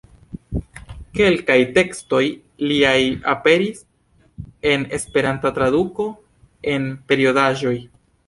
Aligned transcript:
Kelkaj 1.17 1.57
tekstoj 1.75 2.21
liaj 2.71 2.95
aperis 3.35 3.85
en 4.71 4.87
Esperanta 4.99 5.51
traduko 5.59 6.09
en 6.75 6.91
periodaĵoj. 7.13 7.75